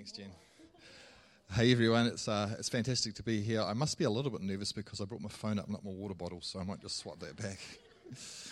[0.00, 0.30] Thanks, Jen.
[1.52, 3.60] Hey everyone, it's uh, it's fantastic to be here.
[3.60, 5.90] I must be a little bit nervous because I brought my phone up, not my
[5.90, 7.58] water bottle, so I might just swap that back.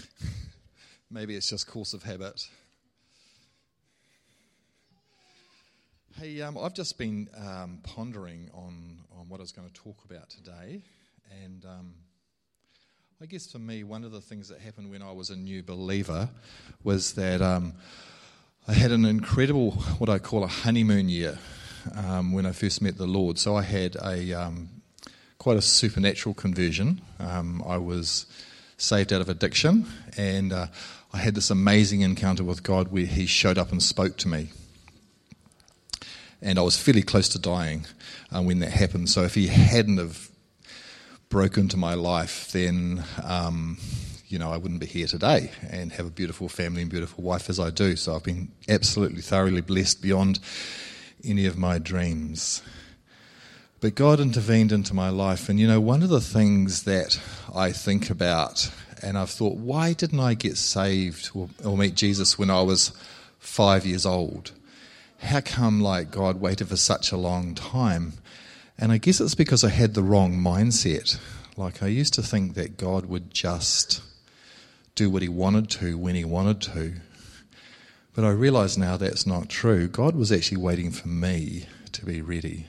[1.10, 2.46] Maybe it's just course of habit.
[6.20, 10.04] Hey, um, I've just been um, pondering on on what I was going to talk
[10.04, 10.82] about today,
[11.46, 11.94] and um,
[13.22, 15.62] I guess for me, one of the things that happened when I was a new
[15.62, 16.28] believer
[16.84, 17.72] was that um,
[18.70, 21.38] I had an incredible, what I call a honeymoon year
[21.96, 23.38] um, when I first met the Lord.
[23.38, 24.68] So I had a um,
[25.38, 27.00] quite a supernatural conversion.
[27.18, 28.26] Um, I was
[28.76, 29.86] saved out of addiction,
[30.18, 30.66] and uh,
[31.14, 34.50] I had this amazing encounter with God where He showed up and spoke to me.
[36.42, 37.86] And I was fairly close to dying
[38.30, 39.08] uh, when that happened.
[39.08, 40.28] So if He hadn't have
[41.30, 43.78] broken into my life, then um,
[44.28, 47.48] you know, I wouldn't be here today and have a beautiful family and beautiful wife
[47.48, 47.96] as I do.
[47.96, 50.38] So I've been absolutely thoroughly blessed beyond
[51.24, 52.62] any of my dreams.
[53.80, 55.48] But God intervened into my life.
[55.48, 57.18] And, you know, one of the things that
[57.54, 58.70] I think about,
[59.02, 62.92] and I've thought, why didn't I get saved or, or meet Jesus when I was
[63.38, 64.52] five years old?
[65.20, 68.14] How come, like, God waited for such a long time?
[68.76, 71.18] And I guess it's because I had the wrong mindset.
[71.56, 74.02] Like, I used to think that God would just
[74.98, 76.94] do what he wanted to when he wanted to.
[78.14, 79.86] But I realize now that's not true.
[79.86, 82.66] God was actually waiting for me to be ready.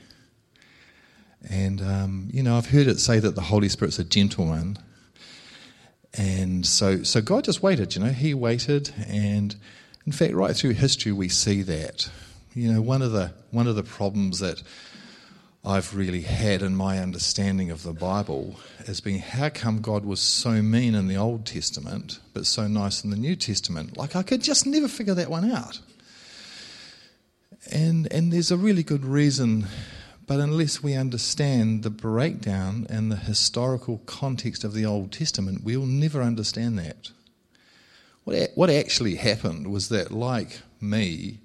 [1.48, 4.78] And, um, you know, I've heard it say that the Holy Spirit's a gentleman.
[6.14, 8.94] And so, so God just waited, you know, He waited.
[9.08, 9.56] And
[10.06, 12.08] in fact, right through history, we see that.
[12.54, 14.62] You know, one of the, one of the problems that
[15.64, 20.20] I've really had in my understanding of the Bible has been how come God was
[20.20, 23.96] so mean in the Old Testament but so nice in the New Testament?
[23.96, 25.80] Like I could just never figure that one out.
[27.70, 29.66] And and there's a really good reason,
[30.26, 35.84] but unless we understand the breakdown and the historical context of the Old Testament, we'll
[35.84, 37.10] never understand that.
[38.24, 41.40] What what actually happened was that like me,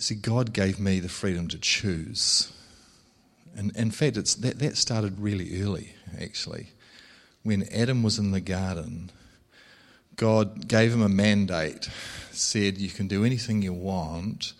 [0.00, 2.52] see, God gave me the freedom to choose.
[3.56, 6.68] And in fact, it's, that, that started really early, actually.
[7.42, 9.10] When Adam was in the garden,
[10.16, 11.88] God gave him a mandate,
[12.30, 14.52] said, You can do anything you want,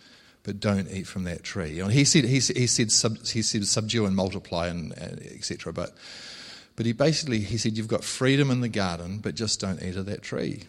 [0.43, 1.81] but don't eat from that tree.
[1.89, 5.73] He said, he, he said, sub, he said subdue and multiply, and uh, etc.
[5.73, 5.91] But,
[6.75, 9.95] but he basically he said, You've got freedom in the garden, but just don't eat
[9.95, 10.63] of that tree.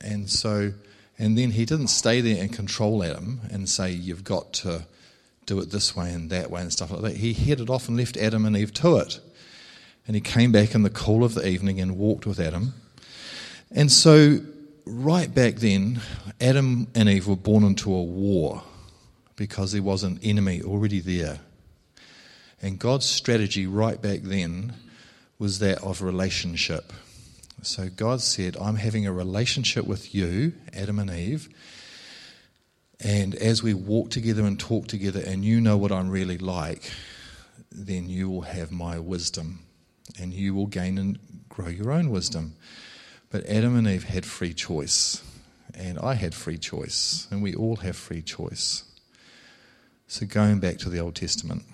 [0.00, 0.72] And so
[1.18, 4.86] and then he didn't stay there and control Adam and say, you've got to
[5.46, 7.16] do it this way and that way and stuff like that.
[7.16, 9.20] He headed off and left Adam and Eve to it.
[10.06, 12.74] And he came back in the cool of the evening and walked with Adam.
[13.70, 14.40] And so,
[14.84, 16.00] right back then,
[16.40, 18.62] Adam and Eve were born into a war
[19.36, 21.40] because there was an enemy already there.
[22.60, 24.74] And God's strategy right back then
[25.38, 26.92] was that of relationship.
[27.66, 31.48] So God said, I'm having a relationship with you, Adam and Eve.
[33.00, 36.90] And as we walk together and talk together, and you know what I'm really like,
[37.72, 39.60] then you will have my wisdom
[40.20, 42.54] and you will gain and grow your own wisdom.
[43.30, 45.22] But Adam and Eve had free choice,
[45.72, 48.84] and I had free choice, and we all have free choice.
[50.06, 51.64] So, going back to the Old Testament,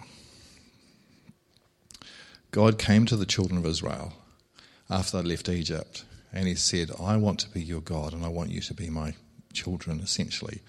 [2.51, 4.15] God came to the children of Israel
[4.91, 6.05] after they left Egypt.
[6.33, 8.91] And he said, I want to be your God and I want you to be
[8.91, 9.15] my
[9.53, 10.61] children, essentially.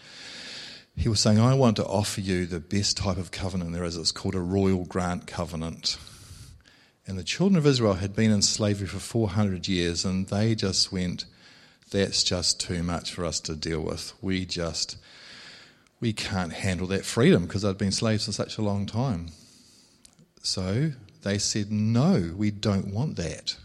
[0.95, 3.97] He was saying, I want to offer you the best type of covenant there is.
[3.97, 5.97] It's called a royal grant covenant.
[7.07, 10.91] And the children of Israel had been in slavery for 400 years and they just
[10.91, 11.25] went,
[11.91, 14.13] that's just too much for us to deal with.
[14.21, 14.97] We just,
[15.99, 19.27] we can't handle that freedom because they'd been slaves for such a long time.
[20.41, 20.91] So
[21.23, 23.55] they said, no, we don't want that.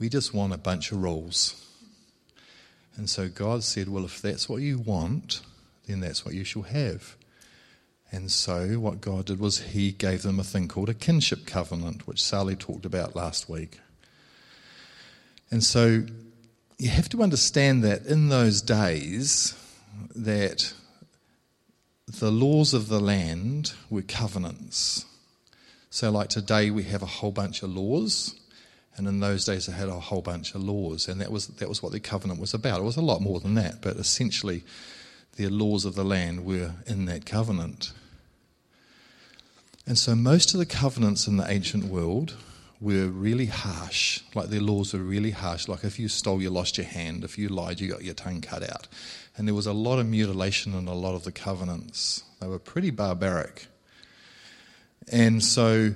[0.00, 1.62] We just want a bunch of rules.
[2.96, 5.42] And so God said, Well, if that's what you want,
[5.86, 7.16] then that's what you shall have.
[8.10, 12.06] And so what God did was He gave them a thing called a kinship covenant,
[12.06, 13.78] which Sally talked about last week.
[15.50, 16.04] And so
[16.78, 19.54] you have to understand that in those days
[20.16, 20.72] that
[22.08, 25.04] the laws of the land were covenants.
[25.90, 28.39] So like today we have a whole bunch of laws
[29.00, 31.70] and in those days, they had a whole bunch of laws, and that was, that
[31.70, 32.80] was what the covenant was about.
[32.80, 34.62] It was a lot more than that, but essentially,
[35.36, 37.94] the laws of the land were in that covenant.
[39.86, 42.36] And so, most of the covenants in the ancient world
[42.78, 44.20] were really harsh.
[44.34, 45.66] Like their laws were really harsh.
[45.66, 47.24] Like if you stole, you lost your hand.
[47.24, 48.86] If you lied, you got your tongue cut out.
[49.38, 52.22] And there was a lot of mutilation in a lot of the covenants.
[52.38, 53.66] They were pretty barbaric.
[55.10, 55.94] And so,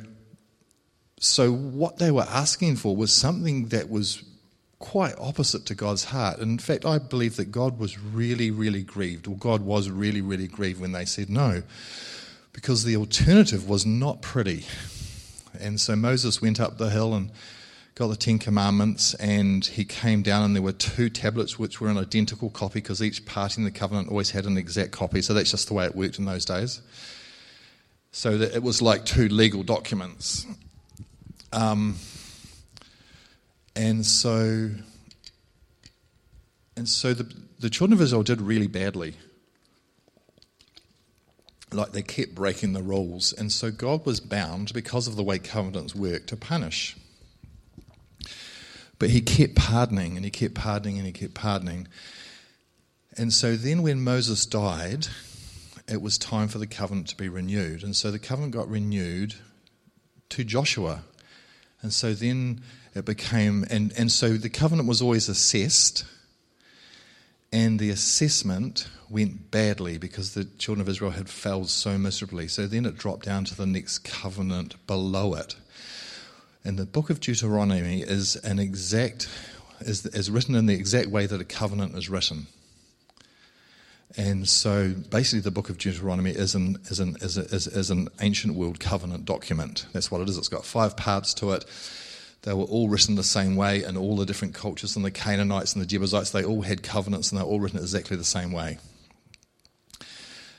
[1.24, 4.22] so what they were asking for was something that was
[4.78, 6.38] quite opposite to God's heart.
[6.38, 10.20] And in fact, I believe that God was really, really grieved, or God was really,
[10.20, 11.62] really grieved when they said no,
[12.52, 14.66] because the alternative was not pretty.
[15.58, 17.30] And so Moses went up the hill and
[17.94, 21.88] got the Ten Commandments, and he came down, and there were two tablets which were
[21.88, 25.22] an identical copy because each party in the covenant always had an exact copy.
[25.22, 26.82] So that's just the way it worked in those days.
[28.12, 30.46] So that it was like two legal documents.
[31.54, 31.96] Um,
[33.76, 34.70] and so,
[36.76, 39.14] and so the, the children of Israel did really badly.
[41.72, 43.32] Like they kept breaking the rules.
[43.32, 46.96] And so God was bound, because of the way covenants work, to punish.
[48.98, 51.86] But he kept pardoning and he kept pardoning and he kept pardoning.
[53.16, 55.06] And so then when Moses died,
[55.88, 57.84] it was time for the covenant to be renewed.
[57.84, 59.34] And so the covenant got renewed
[60.30, 61.04] to Joshua.
[61.84, 62.62] And so then
[62.94, 66.06] it became, and, and so the covenant was always assessed,
[67.52, 72.48] and the assessment went badly because the children of Israel had failed so miserably.
[72.48, 75.56] So then it dropped down to the next covenant below it.
[76.64, 79.28] And the book of Deuteronomy is an exact,
[79.80, 82.46] is, is written in the exact way that a covenant is written.
[84.16, 87.90] And so basically, the book of Deuteronomy is an, is, an, is, a, is, is
[87.90, 89.86] an ancient world covenant document.
[89.92, 90.38] That's what it is.
[90.38, 91.64] It's got five parts to it.
[92.42, 95.72] They were all written the same way in all the different cultures, and the Canaanites
[95.72, 98.78] and the Jebusites, they all had covenants and they're all written exactly the same way.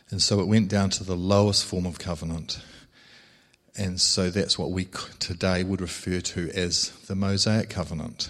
[0.10, 2.60] And so it went down to the lowest form of covenant.
[3.78, 4.88] And so that's what we
[5.20, 8.30] today would refer to as the Mosaic covenant.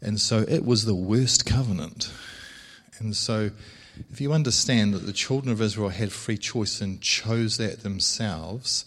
[0.00, 2.10] And so it was the worst covenant.
[2.98, 3.50] And so
[4.10, 8.84] if you understand that the children of Israel had free choice and chose that themselves,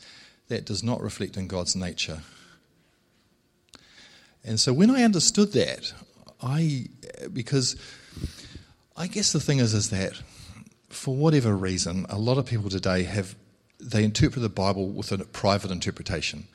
[0.47, 2.21] that does not reflect in God's nature.
[4.43, 5.93] And so when I understood that,
[6.41, 6.87] I
[7.33, 7.75] because
[8.95, 10.13] I guess the thing is is that
[10.89, 13.35] for whatever reason, a lot of people today have
[13.79, 16.47] they interpret the Bible with a private interpretation.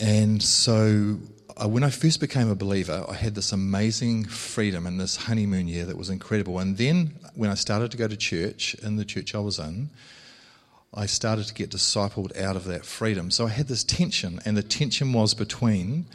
[0.00, 1.18] And so
[1.68, 5.84] when I first became a believer, I had this amazing freedom in this honeymoon year
[5.84, 6.58] that was incredible.
[6.58, 9.90] And then when I started to go to church in the church I was in,
[10.92, 13.30] I started to get discipled out of that freedom.
[13.30, 16.06] So I had this tension, and the tension was between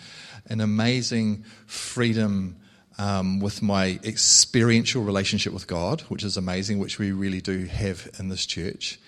[0.47, 2.57] an amazing freedom
[2.97, 8.09] um, with my experiential relationship with God, which is amazing, which we really do have
[8.19, 8.99] in this church,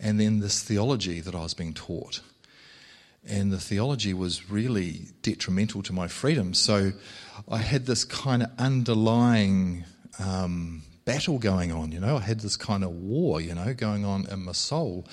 [0.00, 2.20] and then this theology that I was being taught.
[3.28, 6.54] And the theology was really detrimental to my freedom.
[6.54, 6.92] So
[7.48, 9.84] I had this kind of underlying
[10.18, 12.16] um, battle going on, you know.
[12.16, 15.06] I had this kind of war, you know, going on in my soul.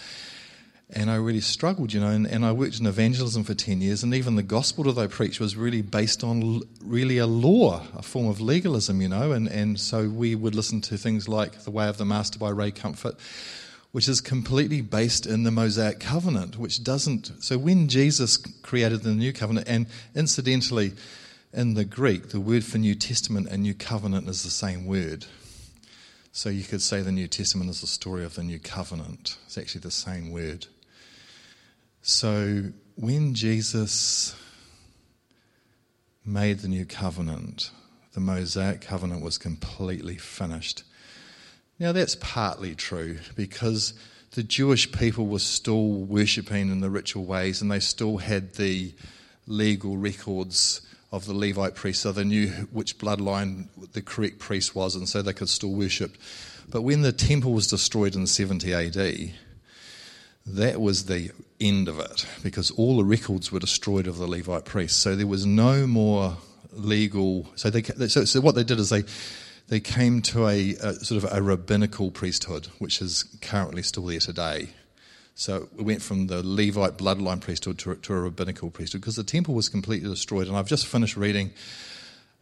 [0.91, 4.01] And I really struggled, you know, and, and I worked in evangelism for 10 years,
[4.01, 8.01] and even the gospel that I preached was really based on really a law, a
[8.01, 11.69] form of legalism, you know, and, and so we would listen to things like The
[11.69, 13.19] Way of the Master by Ray Comfort,
[13.91, 17.31] which is completely based in the Mosaic covenant, which doesn't.
[17.43, 20.93] So when Jesus created the new covenant, and incidentally,
[21.53, 25.25] in the Greek, the word for New Testament and New Covenant is the same word.
[26.31, 29.37] So you could say the New Testament is the story of the New Covenant.
[29.45, 30.67] It's actually the same word.
[32.01, 34.35] So when Jesus
[36.23, 37.71] made the New Covenant,
[38.13, 40.83] the Mosaic covenant was completely finished.
[41.79, 43.93] Now that's partly true because
[44.31, 48.93] the Jewish people were still worshipping in the ritual ways and they still had the
[49.47, 50.81] legal records
[51.11, 55.21] of the Levite priest, so they knew which bloodline the correct priest was, and so
[55.21, 56.15] they could still worship.
[56.69, 59.33] But when the temple was destroyed in 70 AD,
[60.45, 64.65] that was the end of it because all the records were destroyed of the Levite
[64.65, 64.99] priests.
[64.99, 66.37] So there was no more
[66.71, 67.49] legal.
[67.55, 69.03] So they so, so what they did is they
[69.69, 74.19] they came to a, a, sort of a rabbinical priesthood, which is currently still there
[74.19, 74.69] today.
[75.35, 79.23] So it went from the Levite bloodline priesthood to, to a rabbinical priesthood because the
[79.23, 80.47] temple was completely destroyed.
[80.47, 81.51] And I've just finished reading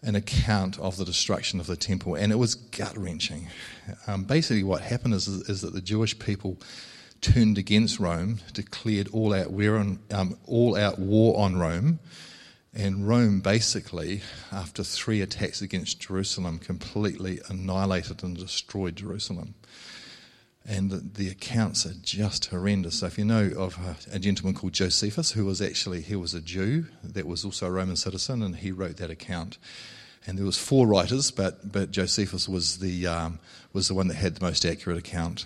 [0.02, 3.48] an account of the destruction of the temple, and it was gut wrenching.
[4.06, 6.58] Um, basically, what happened is, is, that the Jewish people
[7.20, 12.00] turned against Rome, declared all out war on, um, all out war on Rome,
[12.78, 19.56] and Rome basically, after three attacks against Jerusalem, completely annihilated and destroyed Jerusalem.
[20.64, 23.00] and the, accounts are just horrendous.
[23.00, 26.36] So if you know of a, a, gentleman called Josephus, who was actually he was
[26.36, 29.58] a Jew that was also a Roman citizen, and he wrote that account.
[30.28, 33.40] And there was four writers, but but Josephus was the um,
[33.74, 35.46] was the one that had the most accurate account.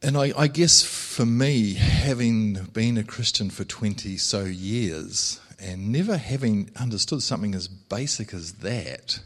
[0.00, 5.90] And I, I guess for me, having been a Christian for twenty so years and
[5.90, 9.18] never having understood something as basic as that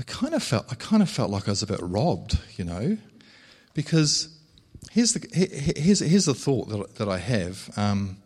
[0.00, 2.64] I kind of felt I kind of felt like I was a bit robbed, you
[2.64, 2.96] know,
[3.74, 4.34] because
[4.90, 5.28] here's the
[5.76, 8.16] here's here's the thought that that I have um,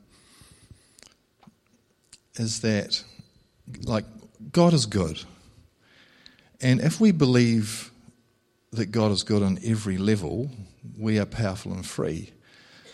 [2.36, 3.02] is that
[3.82, 4.04] like
[4.52, 5.24] God is good,
[6.60, 7.90] and if we believe
[8.76, 10.50] that God is good on every level,
[10.98, 12.30] we are powerful and free.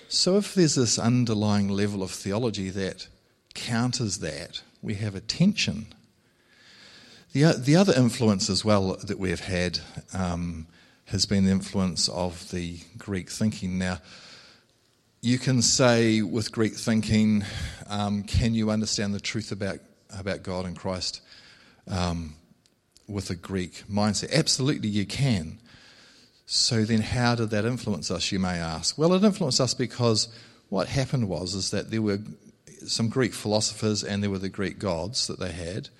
[0.08, 3.08] So if there's this underlying level of theology that
[3.54, 5.86] counters that, we have a tension
[7.32, 9.78] the, the other influence as well that we've had
[10.12, 10.66] um,
[11.06, 13.78] has been the influence of the Greek thinking.
[13.78, 13.98] Now,
[15.20, 17.44] you can say with Greek thinking,
[17.88, 19.78] um, can you understand the truth about,
[20.18, 21.20] about God and Christ
[21.86, 22.34] um,
[23.06, 24.32] with a Greek mindset?
[24.32, 25.60] Absolutely, you can.
[26.52, 28.32] So then, how did that influence us?
[28.32, 28.98] You may ask.
[28.98, 30.26] Well, it influenced us because
[30.68, 32.18] what happened was is that there were
[32.84, 35.90] some Greek philosophers and there were the Greek gods that they had,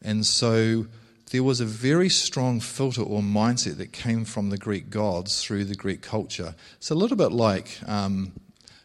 [0.00, 0.86] and so
[1.32, 5.64] there was a very strong filter or mindset that came from the Greek gods through
[5.64, 6.54] the Greek culture.
[6.76, 8.30] It's a little bit like, um,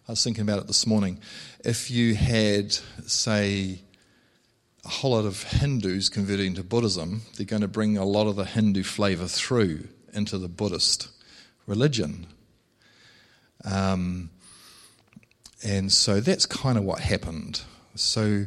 [0.08, 1.20] I was thinking about it this morning,
[1.64, 2.72] if you had,
[3.06, 3.84] say,
[4.84, 8.36] a whole lot of Hindus converting to Buddhism, they're going to bring a lot of
[8.36, 11.10] the Hindu flavor through into the Buddhist
[11.66, 12.28] religion.
[13.64, 14.30] Um,
[15.64, 17.62] and so that's kind of what happened.
[17.96, 18.46] So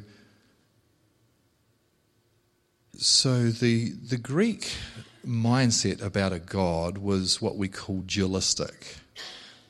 [2.97, 4.73] so the the Greek
[5.27, 8.97] mindset about a god was what we call dualistic,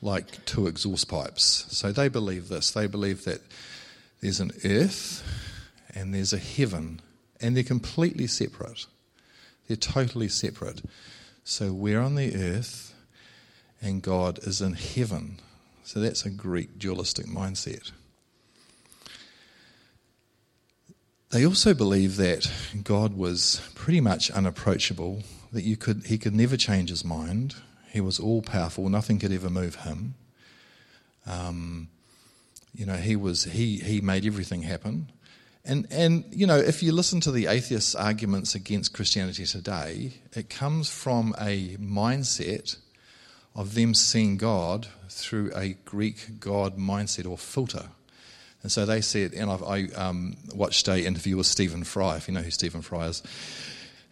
[0.01, 1.65] like two exhaust pipes.
[1.69, 2.71] So they believe this.
[2.71, 3.41] They believe that
[4.21, 5.23] there's an earth
[5.93, 7.01] and there's a heaven,
[7.41, 8.85] and they're completely separate.
[9.67, 10.81] They're totally separate.
[11.45, 12.93] So we're on the earth,
[13.81, 15.39] and God is in heaven.
[15.83, 17.91] So that's a Greek dualistic mindset.
[21.31, 22.49] They also believed that
[22.83, 27.55] God was pretty much unapproachable, that you could, he could never change his mind.
[27.91, 30.13] He was all powerful, nothing could ever move him.
[31.25, 31.89] Um,
[32.73, 35.11] you know, he, was, he, he made everything happen.
[35.65, 40.49] And, and, you know, if you listen to the atheists' arguments against Christianity today, it
[40.49, 42.77] comes from a mindset
[43.55, 47.85] of them seeing God through a Greek God mindset or filter.
[48.61, 52.27] And so they said, and I've, i um, watched a interview with Stephen Fry, if
[52.27, 53.23] you know who Stephen Fry is.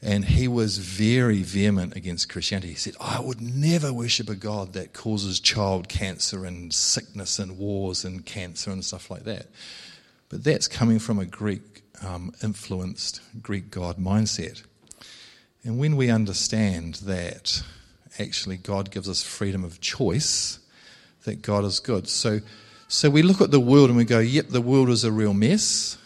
[0.01, 2.70] And he was very vehement against Christianity.
[2.70, 7.58] He said, I would never worship a God that causes child cancer and sickness and
[7.58, 9.48] wars and cancer and stuff like that.
[10.32, 14.64] But that's coming from a Greek um, influenced Greek God mindset.
[15.66, 17.62] And when we understand that
[18.18, 20.60] actually God gives us freedom of choice,
[21.26, 22.08] that God is good.
[22.08, 22.40] So
[22.88, 25.34] so we look at the world and we go, yep, the world is a real
[25.34, 25.98] mess.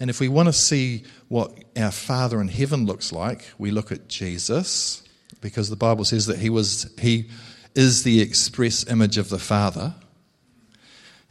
[0.00, 3.92] And if we want to see what our Father in heaven looks like, we look
[3.92, 5.02] at Jesus,
[5.40, 7.28] because the Bible says that he was he
[7.74, 9.94] is the express image of the Father.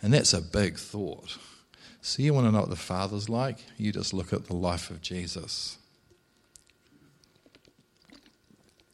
[0.01, 1.37] And that's a big thought.
[2.01, 3.57] So you want to know what the Father's like?
[3.77, 5.77] You just look at the life of Jesus.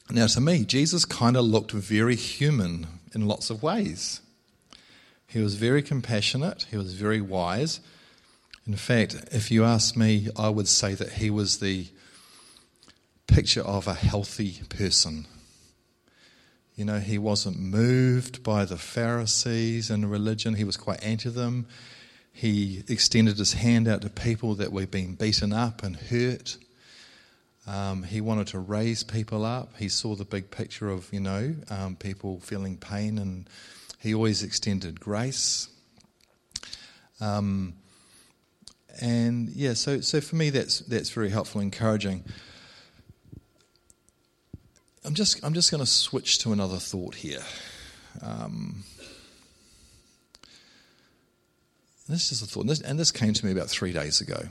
[0.09, 4.21] Now, to me, Jesus kind of looked very human in lots of ways.
[5.27, 7.79] He was very compassionate, he was very wise.
[8.65, 11.87] In fact, if you ask me, I would say that he was the
[13.27, 15.25] picture of a healthy person.
[16.75, 21.67] You know, he wasn't moved by the Pharisees and religion, he was quite anti them.
[22.37, 26.57] He extended his hand out to people that were being beaten up and hurt.
[27.65, 29.75] Um, he wanted to raise people up.
[29.77, 33.49] He saw the big picture of, you know, um, people feeling pain and
[33.97, 35.67] he always extended grace.
[37.19, 37.73] Um,
[39.01, 42.23] and yeah, so, so for me, that's, that's very helpful, encouraging.
[45.03, 47.41] I'm just, I'm just going to switch to another thought here.
[48.21, 48.83] Um,
[52.07, 54.47] this is a thought, and this, and this came to me about three days ago.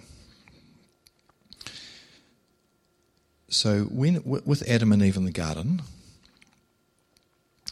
[3.49, 5.83] So, when with Adam and Eve in the garden,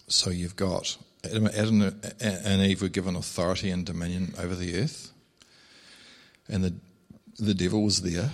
[0.06, 5.12] so you've got Adam and Eve were given authority and dominion over the earth,
[6.48, 6.74] and the,
[7.38, 8.30] the devil was there,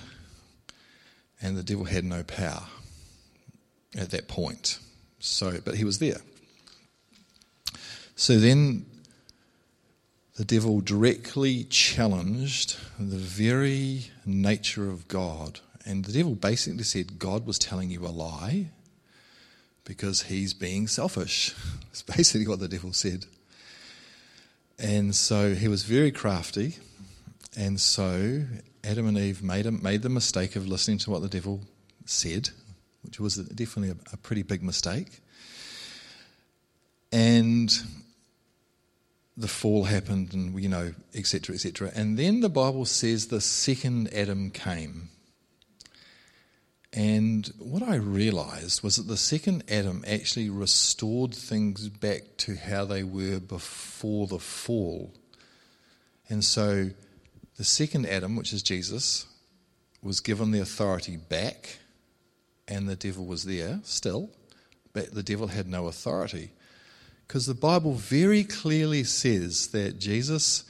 [1.41, 2.65] and the devil had no power.
[3.97, 4.79] at that point.
[5.19, 6.21] So, but he was there.
[8.17, 8.87] So then
[10.41, 15.61] the devil directly challenged the very nature of God.
[15.85, 18.69] And the devil basically said God was telling you a lie
[19.85, 21.55] because he's being selfish.
[21.89, 23.27] That's basically what the devil said.
[24.79, 26.79] And so he was very crafty.
[27.55, 28.45] And so
[28.83, 31.61] Adam and Eve made, a, made the mistake of listening to what the devil
[32.07, 32.49] said,
[33.03, 35.21] which was definitely a, a pretty big mistake.
[37.13, 37.71] And
[39.37, 41.91] the fall happened, and you know, etc., etc.
[41.95, 45.09] And then the Bible says the second Adam came.
[46.93, 52.85] And what I realized was that the second Adam actually restored things back to how
[52.85, 55.15] they were before the fall.
[56.29, 56.91] And so
[57.57, 59.27] the second Adam, which is Jesus,
[60.03, 61.79] was given the authority back,
[62.67, 64.31] and the devil was there still,
[64.93, 66.51] but the devil had no authority.
[67.31, 70.65] Because the Bible very clearly says that Jesus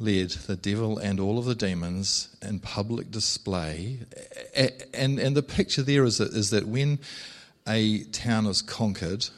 [0.00, 4.00] led the devil and all of the demons in public display.
[4.92, 6.98] And, and the picture there is that, is that when
[7.68, 9.28] a town is conquered,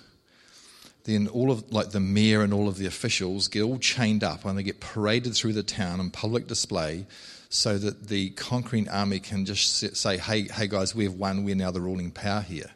[1.04, 4.46] then all of like the mayor and all of the officials get all chained up
[4.46, 7.04] and they get paraded through the town in public display
[7.50, 11.70] so that the conquering army can just say hey hey guys we've won we're now
[11.70, 12.70] the ruling power here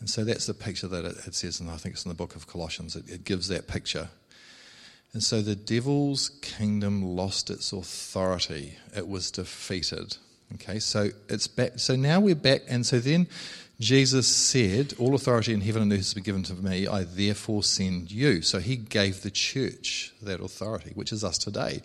[0.00, 2.14] and so that's the picture that it, it says, and I think it's in the
[2.14, 2.96] book of Colossians.
[2.96, 4.08] It, it gives that picture.
[5.12, 10.16] And so the devil's kingdom lost its authority, it was defeated.
[10.54, 11.78] Okay, so it's back.
[11.78, 13.28] So now we're back, and so then
[13.78, 17.62] Jesus said, All authority in heaven and earth has been given to me, I therefore
[17.62, 18.42] send you.
[18.42, 21.82] So he gave the church that authority, which is us today.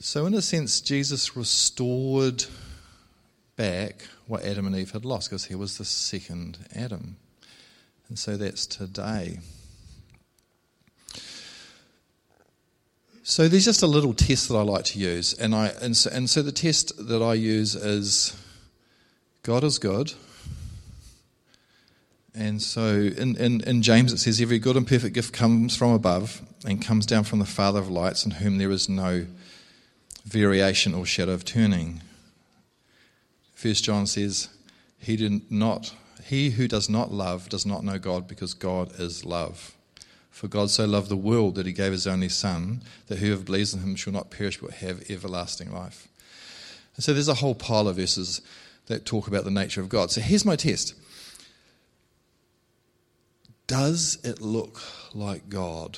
[0.00, 2.44] So, in a sense, Jesus restored
[3.56, 7.16] back what Adam and Eve had lost because he was the second Adam.
[8.08, 9.38] And so that's today.
[13.22, 15.32] So there's just a little test that I like to use.
[15.32, 18.36] And, I, and, so, and so the test that I use is
[19.42, 20.12] God is good.
[22.34, 25.92] And so in, in, in James it says, Every good and perfect gift comes from
[25.92, 29.26] above and comes down from the Father of lights, in whom there is no
[30.24, 32.02] variation or shadow of turning.
[33.64, 34.50] First John says,
[34.98, 39.24] he, did not, he who does not love does not know God because God is
[39.24, 39.74] love.
[40.30, 43.72] For God so loved the world that he gave his only Son, that whoever believes
[43.72, 46.08] in him shall not perish but have everlasting life.
[46.96, 48.42] And so there's a whole pile of verses
[48.84, 50.10] that talk about the nature of God.
[50.10, 50.94] So here's my test
[53.66, 54.82] Does it look
[55.14, 55.96] like God?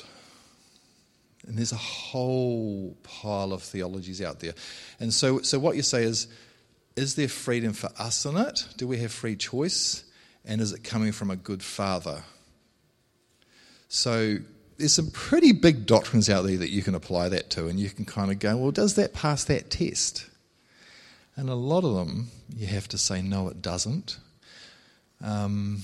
[1.45, 4.53] And there's a whole pile of theologies out there.
[5.01, 6.29] And so, so what you say is,
[6.97, 8.67] is there freedom for us in it?
[8.75, 10.03] Do we have free choice?
[10.43, 12.23] And is it coming from a good father?
[13.87, 14.37] So
[14.77, 17.89] there's some pretty big doctrines out there that you can apply that to, and you
[17.89, 20.27] can kind of go, well, does that pass that test?
[21.35, 24.17] And a lot of them, you have to say, no, it doesn't.
[25.23, 25.83] Um,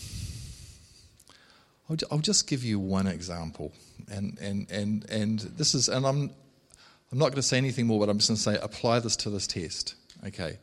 [1.90, 3.74] I'll, I'll, just give you one example,
[4.12, 6.30] and and and and this is, and I'm
[7.12, 9.16] I'm not going to say anything more, but I'm just going to say apply this
[9.18, 9.96] to this test.
[10.28, 10.58] Okay.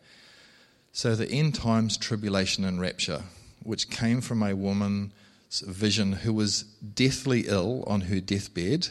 [0.92, 3.22] So, the end times tribulation and rapture,
[3.62, 8.88] which came from a woman's vision who was deathly ill on her deathbed,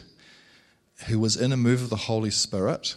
[1.08, 2.96] who was in a move of the Holy Spirit,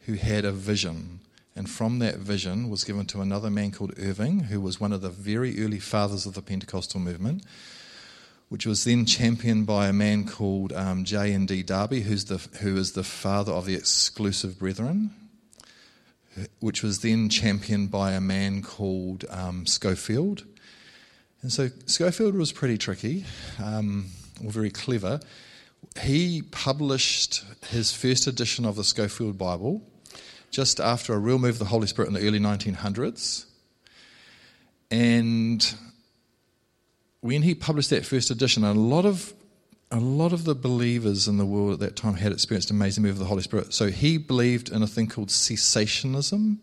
[0.00, 1.20] who had a vision.
[1.56, 5.00] And from that vision was given to another man called Irving, who was one of
[5.00, 7.44] the very early fathers of the Pentecostal movement,
[8.50, 11.32] which was then championed by a man called um, J.
[11.32, 11.46] N.
[11.46, 11.62] D.
[11.62, 15.14] Darby, who's the, who is the father of the exclusive brethren,
[16.60, 20.44] which was then championed by a man called um, Scofield.
[21.42, 23.24] And so Scofield was pretty tricky,
[23.62, 24.06] um,
[24.44, 25.20] or very clever.
[26.02, 29.82] He published his first edition of the Scofield Bible
[30.50, 33.46] just after a real move of the Holy Spirit in the early 1900s.
[34.90, 35.74] And
[37.20, 39.32] when he published that first edition, a lot of
[39.90, 43.12] a lot of the believers in the world at that time had experienced amazing move
[43.12, 43.74] of the Holy Spirit.
[43.74, 46.58] So he believed in a thing called cessationism,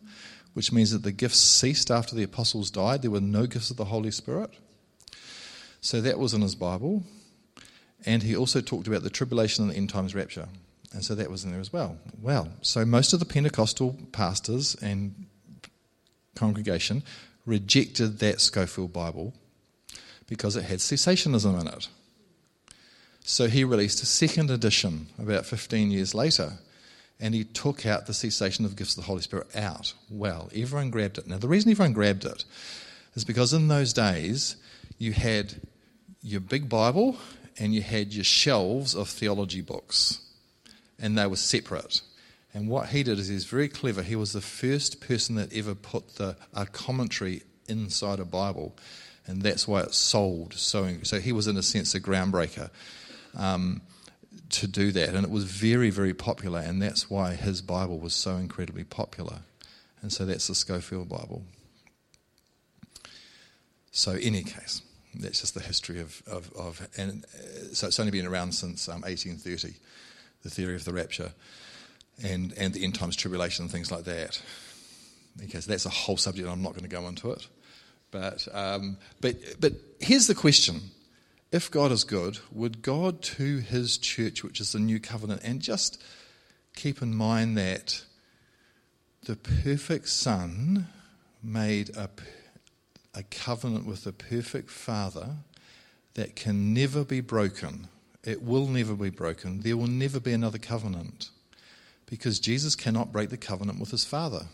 [0.53, 3.01] which means that the gifts ceased after the apostles died.
[3.01, 4.51] There were no gifts of the Holy Spirit.
[5.81, 7.03] So that was in his Bible.
[8.05, 10.47] And he also talked about the tribulation and the end times rapture.
[10.93, 11.97] And so that was in there as well.
[12.21, 15.25] Well, so most of the Pentecostal pastors and
[16.35, 17.03] congregation
[17.45, 19.33] rejected that Scofield Bible
[20.27, 21.89] because it had cessationism in it.
[23.29, 26.53] So he released a second edition about 15 years later,
[27.19, 29.93] and he took out the cessation of gifts of the Holy Spirit out.
[30.09, 31.27] Well, everyone grabbed it.
[31.27, 32.45] Now, the reason everyone grabbed it
[33.15, 34.55] is because in those days
[34.97, 35.55] you had
[36.21, 37.17] your big Bible
[37.59, 40.21] and you had your shelves of theology books,
[40.97, 41.99] and they were separate.
[42.53, 44.03] And what he did is he's very clever.
[44.03, 48.77] He was the first person that ever put the, a commentary inside a Bible,
[49.25, 50.95] and that's why it sold so.
[51.03, 52.69] So he was, in a sense, a groundbreaker
[53.37, 53.81] um,
[54.49, 58.13] to do that, and it was very, very popular, and that's why his Bible was
[58.13, 59.39] so incredibly popular.
[60.01, 61.43] And so that's the Scofield Bible.
[63.91, 64.81] So, in any case,
[65.15, 68.87] that's just the history of, of, of and uh, so it's only been around since
[68.87, 69.75] um, 1830,
[70.43, 71.31] the theory of the rapture
[72.23, 74.41] and, and the end times tribulation and things like that.
[75.43, 77.47] Okay, so that's a whole subject, I'm not going to go into it.
[78.11, 80.81] But, um, but, but here's the question
[81.51, 85.61] If God is good, would God to his church, which is the new covenant, and
[85.61, 86.01] just
[86.75, 88.03] keep in mind that
[89.25, 90.87] the perfect Son
[91.41, 92.09] made a,
[93.13, 95.37] a covenant with the perfect Father
[96.15, 97.87] that can never be broken.
[98.23, 99.61] It will never be broken.
[99.61, 101.29] There will never be another covenant
[102.07, 104.47] because Jesus cannot break the covenant with his Father.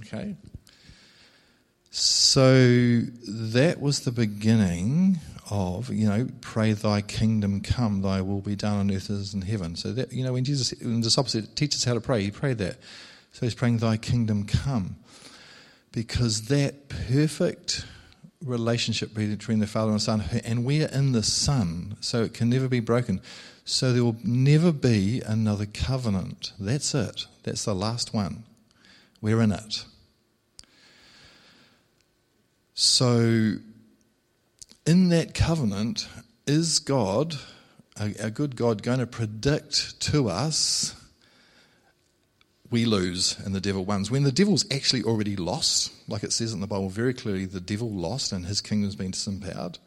[0.00, 0.36] Okay?
[1.94, 8.56] So that was the beginning of, you know, pray thy kingdom come, thy will be
[8.56, 9.76] done on earth as in heaven.
[9.76, 12.30] So that, you know, when Jesus, when the disciples teach us how to pray, he
[12.30, 12.78] prayed that.
[13.32, 14.96] So he's praying thy kingdom come.
[15.92, 17.84] Because that perfect
[18.42, 22.32] relationship between the Father and the Son, and we are in the Son, so it
[22.32, 23.20] can never be broken.
[23.66, 26.54] So there will never be another covenant.
[26.58, 27.26] That's it.
[27.42, 28.44] That's the last one.
[29.20, 29.84] We're in it.
[32.84, 33.58] So,
[34.84, 36.08] in that covenant,
[36.48, 37.36] is God,
[37.96, 40.92] a, good God, going to predict to us
[42.72, 44.10] we lose and the devil wins.
[44.10, 47.60] When the devil's actually already lost, like it says in the Bible very clearly, the
[47.60, 49.78] devil lost and his kingdom's been disempowered.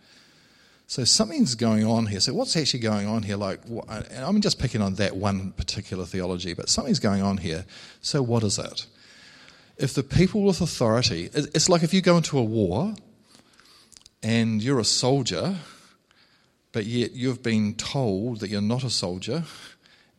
[0.88, 2.22] So something's going on here.
[2.22, 3.36] So what's actually going on here?
[3.36, 7.66] Like, I'm just picking on that one particular theology, but something's going on here.
[8.00, 8.86] So what is it?
[9.78, 12.96] If the people with authority, it's like if you go into a war
[14.24, 15.58] and you're a soldier,
[16.72, 19.44] but yet you've been told that you're not a soldier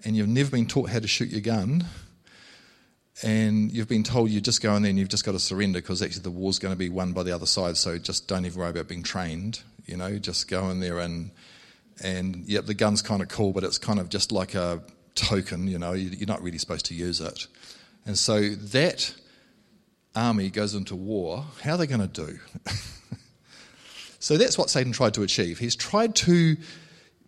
[0.05, 1.85] and you've never been taught how to shoot your gun
[3.23, 5.81] and you've been told you just go in there and you've just got to surrender
[5.81, 8.45] because actually the war's going to be won by the other side, so just don't
[8.45, 9.63] even worry about being trained.
[9.87, 11.31] You know, just go in there and
[12.03, 14.83] and yeah, the gun's kind of cool, but it's kind of just like a
[15.15, 15.67] token.
[15.67, 17.47] You know, you're not really supposed to use it.
[18.05, 19.15] And so that
[20.17, 21.45] army goes into war.
[21.63, 22.39] How are they going to do?
[24.19, 25.59] so that's what Satan tried to achieve.
[25.59, 26.57] He's tried to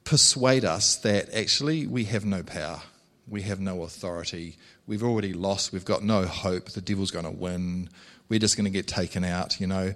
[0.05, 2.81] persuade us that actually we have no power,
[3.29, 7.31] we have no authority, we've already lost, we've got no hope, the devil's going to
[7.31, 7.91] win,
[8.31, 9.95] we're just going to get taken out, you know.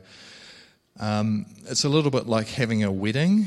[1.01, 3.47] Um, it's a little bit like having a wedding,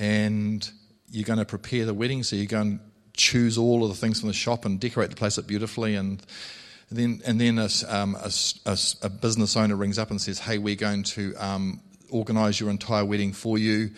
[0.00, 0.68] and
[1.08, 2.80] you're going to prepare the wedding, so you go and
[3.14, 6.20] choose all of the things from the shop and decorate the place up beautifully, and
[6.90, 8.30] then and then a, um, a,
[8.64, 12.70] a, a, business owner rings up and says, "Hey, we're going to um, organise your
[12.70, 13.90] entire wedding for you."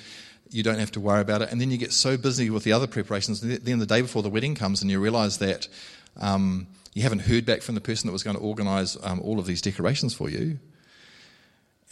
[0.51, 1.53] You don't have to worry about it.
[1.53, 3.43] And then you get so busy with the other preparations.
[3.43, 5.69] Then the day before the wedding comes, and you realise that
[6.17, 9.39] um, you haven't heard back from the person that was going to organise um, all
[9.39, 10.59] of these decorations for you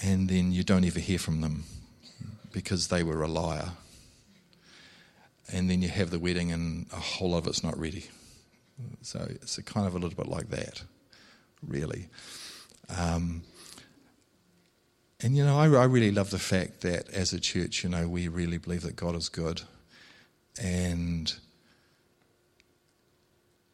[0.01, 1.65] and then you don't ever hear from them
[2.53, 3.71] because they were a liar.
[5.53, 8.07] And then you have the wedding, and a whole lot of it's not ready.
[9.03, 10.83] So it's kind of a little bit like that,
[11.67, 12.09] really.
[12.97, 13.43] Um,
[15.23, 18.07] and you know, I, I, really love the fact that as a church, you know,
[18.07, 19.62] we really believe that God is good,
[20.61, 21.35] and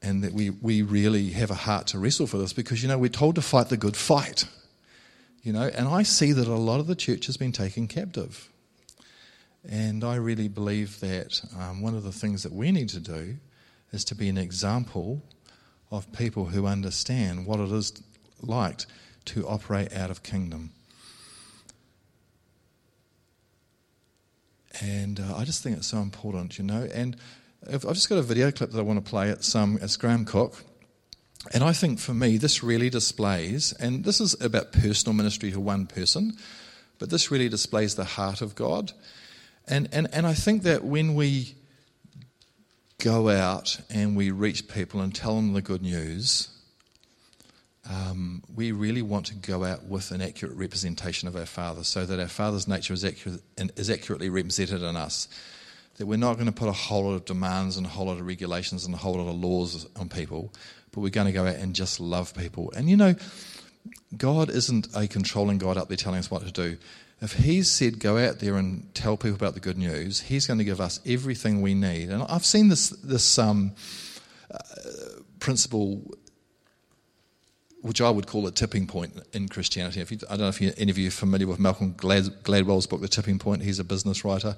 [0.00, 2.98] and that we we really have a heart to wrestle for this because you know
[2.98, 4.46] we're told to fight the good fight.
[5.42, 8.48] You know, and I see that a lot of the church has been taken captive.
[9.68, 13.36] And I really believe that um, one of the things that we need to do
[13.92, 15.22] is to be an example
[15.90, 17.92] of people who understand what it is
[18.40, 18.86] like
[19.26, 20.70] to operate out of kingdom.
[24.80, 26.88] And uh, I just think it's so important, you know.
[26.94, 27.16] And
[27.70, 29.28] I've just got a video clip that I want to play.
[29.28, 30.64] It's, um, it's Graham Cooke.
[31.52, 35.60] And I think for me, this really displays, and this is about personal ministry to
[35.60, 36.36] one person,
[36.98, 38.92] but this really displays the heart of God.
[39.66, 41.54] And, and, and I think that when we
[43.02, 46.48] go out and we reach people and tell them the good news,
[47.90, 52.06] um, we really want to go out with an accurate representation of our Father so
[52.06, 53.40] that our Father's nature is, accurate,
[53.76, 55.26] is accurately represented in us.
[55.96, 58.18] That we're not going to put a whole lot of demands and a whole lot
[58.18, 60.52] of regulations and a whole lot of laws on people,
[60.92, 62.72] but we're going to go out and just love people.
[62.76, 63.16] And you know,
[64.16, 66.78] God isn't a controlling God up there telling us what to do.
[67.22, 70.58] If He's said, go out there and tell people about the good news, He's going
[70.58, 72.10] to give us everything we need.
[72.10, 73.72] And I've seen this, this um,
[74.50, 74.58] uh,
[75.38, 76.02] principle,
[77.80, 80.00] which I would call a tipping point in Christianity.
[80.00, 82.88] You, I don't know if you, any of you are familiar with Malcolm Glad, Gladwell's
[82.88, 83.62] book, The Tipping Point.
[83.62, 84.56] He's a business writer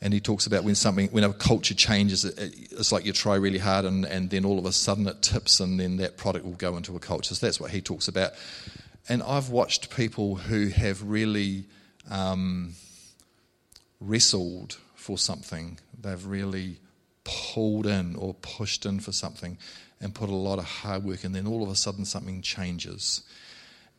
[0.00, 3.58] and he talks about when something when a culture changes it's like you try really
[3.58, 6.52] hard and, and then all of a sudden it tips and then that product will
[6.52, 8.32] go into a culture so that's what he talks about
[9.08, 11.64] and i've watched people who have really
[12.10, 12.74] um,
[14.00, 16.78] wrestled for something they've really
[17.24, 19.56] pulled in or pushed in for something
[20.00, 23.22] and put a lot of hard work and then all of a sudden something changes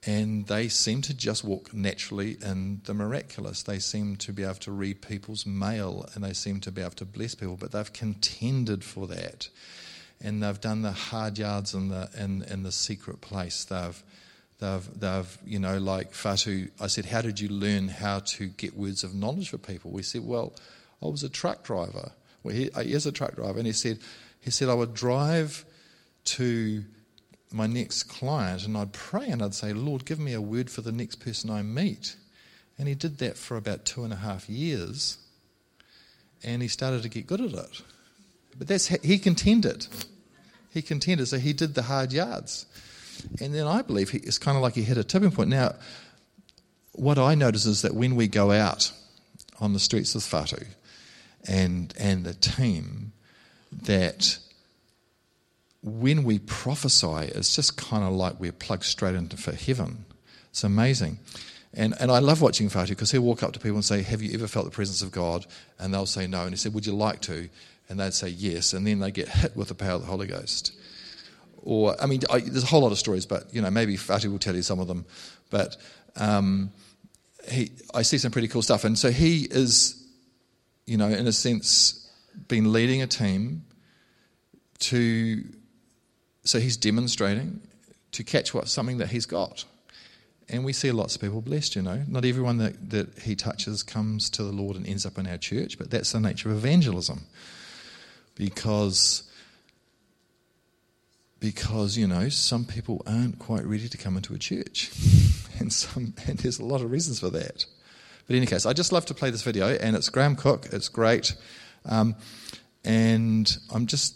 [0.05, 3.63] and they seem to just walk naturally in the miraculous.
[3.63, 6.91] They seem to be able to read people's mail and they seem to be able
[6.91, 9.49] to bless people, but they've contended for that.
[10.21, 13.65] And they've done the hard yards in the, in, in the secret place.
[13.65, 14.01] They've,
[14.59, 18.75] they've, they've, you know, like Fatu, I said, How did you learn how to get
[18.75, 19.91] words of knowledge for people?
[19.91, 20.53] We said, Well,
[21.01, 22.11] I was a truck driver.
[22.43, 23.57] Well, he, he is a truck driver.
[23.57, 23.99] And he said,
[24.39, 25.65] he said, I would drive
[26.25, 26.83] to
[27.51, 30.81] my next client and I'd pray and I'd say, Lord, give me a word for
[30.81, 32.15] the next person I meet.
[32.77, 35.17] And he did that for about two and a half years
[36.43, 37.81] and he started to get good at it.
[38.57, 39.87] But that's he contended.
[40.71, 42.65] He contended, so he did the hard yards.
[43.41, 45.49] And then I believe he, it's kind of like he hit a tipping point.
[45.49, 45.75] Now,
[46.93, 48.91] what I notice is that when we go out
[49.59, 50.65] on the streets of Fatu
[51.47, 53.11] and, and the team,
[53.83, 54.37] that
[55.81, 60.05] when we prophesy, it's just kind of like we're plugged straight into for heaven.
[60.49, 61.19] It's amazing.
[61.73, 64.21] And, and I love watching Fatu because he'll walk up to people and say, Have
[64.21, 65.45] you ever felt the presence of God?
[65.77, 66.43] And they'll say no.
[66.43, 67.49] And he said, Would you like to?
[67.89, 68.73] And they'd say yes.
[68.73, 70.73] And then they get hit with the power of the Holy Ghost.
[71.65, 74.31] Or, I mean, I, there's a whole lot of stories, but, you know, maybe Fatu
[74.31, 75.05] will tell you some of them.
[75.49, 75.75] But
[76.15, 76.71] um,
[77.49, 78.85] he, I see some pretty cool stuff.
[78.85, 80.01] And so he is,
[80.85, 82.09] you know, in a sense,
[82.47, 83.65] been leading a team
[84.77, 85.43] to
[86.43, 87.59] so he's demonstrating
[88.11, 89.65] to catch what something that he's got.
[90.47, 92.03] And we see lots of people blessed, you know.
[92.07, 95.39] Not everyone that, that he touches comes to the Lord and ends up in our
[95.39, 97.25] church, but that's the nature of evangelism.
[98.35, 99.23] Because
[101.45, 104.89] because you know some people aren't quite ready to come into a church
[105.59, 107.65] and some and there's a lot of reasons for that
[108.25, 110.65] but in any case i just love to play this video and it's graham Cooke.
[110.71, 111.35] it's great
[111.85, 112.15] um,
[112.83, 114.15] and i'm just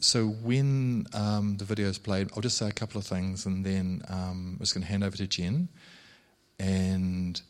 [0.00, 3.64] so when um, the video is played, I'll just say a couple of things, and
[3.64, 5.68] then um, I'm just going to hand over to Jen.
[6.60, 7.40] And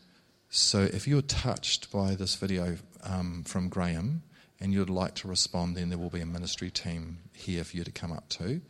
[0.49, 4.23] so, if you're touched by this video um, from Graham
[4.61, 7.85] and you'd like to respond, then there will be a ministry team here for you
[7.85, 8.61] to come up to.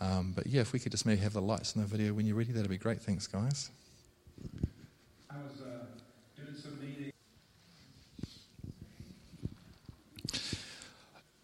[0.00, 2.26] Um, but yeah, if we could just maybe have the lights in the video when
[2.26, 3.00] you're ready, that'd be great.
[3.00, 3.70] Thanks, guys.
[5.30, 5.84] I was uh,
[6.36, 7.12] doing some meeting.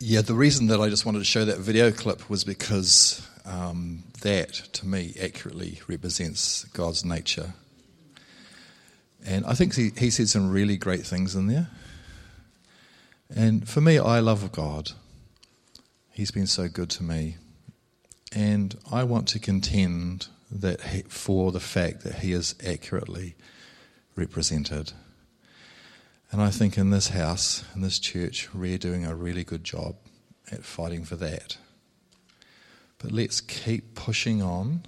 [0.01, 4.05] Yeah, the reason that I just wanted to show that video clip was because um,
[4.23, 7.55] that, to me, accurately represents God's nature.
[9.27, 11.69] And I think he, he said some really great things in there.
[13.35, 14.93] And for me, I love God.
[16.11, 17.37] He's been so good to me.
[18.35, 23.35] And I want to contend that he, for the fact that he is accurately
[24.17, 24.93] represented.
[26.31, 29.97] And I think in this house, in this church, we're doing a really good job
[30.51, 31.57] at fighting for that.
[32.99, 34.83] But let's keep pushing on.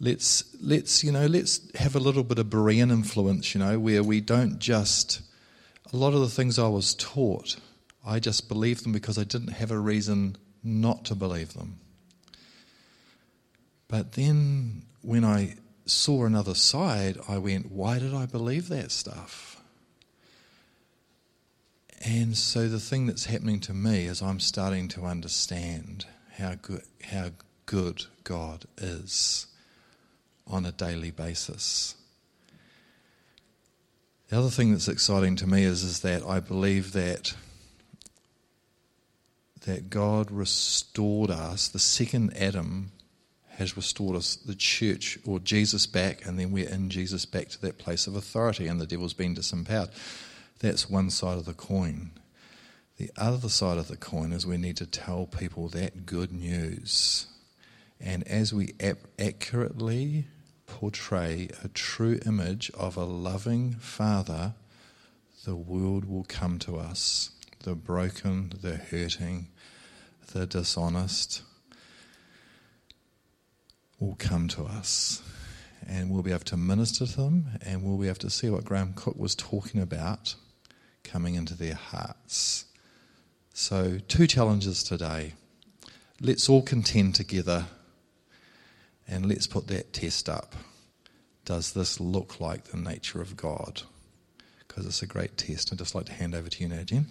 [0.00, 4.02] Let's, let's, you know, let's have a little bit of Berean influence, you know, where
[4.02, 5.20] we don't just,
[5.92, 7.56] a lot of the things I was taught,
[8.04, 11.78] I just believed them because I didn't have a reason not to believe them.
[13.88, 19.62] But then when I saw another side, I went, why did I believe that stuff?
[22.04, 26.82] And so the thing that's happening to me is I'm starting to understand how good,
[27.04, 27.30] how
[27.66, 29.46] good God is
[30.46, 31.94] on a daily basis.
[34.32, 37.34] The other thing that's exciting to me is, is that I believe that
[39.66, 42.92] that God restored us, the second Adam
[43.56, 47.60] has restored us, the church or Jesus back, and then we're in Jesus back to
[47.60, 49.90] that place of authority, and the devil's been disempowered.
[50.60, 52.12] That's one side of the coin.
[52.96, 57.26] The other side of the coin is we need to tell people that good news.
[58.00, 60.24] And as we ap- accurately
[60.72, 64.54] portray a true image of a loving Father,
[65.44, 67.30] the world will come to us.
[67.62, 69.48] The broken, the hurting,
[70.32, 71.42] the dishonest.
[74.00, 75.22] will come to us
[75.86, 78.64] and we'll be able to minister to them and we'll be able to see what
[78.64, 80.34] Graham Cooke was talking about
[81.04, 82.64] coming into their hearts.
[83.52, 85.34] So, two challenges today.
[86.20, 87.66] Let's all contend together
[89.12, 90.54] and let's put that test up.
[91.44, 93.82] Does this look like the nature of God?
[94.66, 95.70] Because it's a great test.
[95.70, 97.06] I'd just like to hand over to you now, Jen.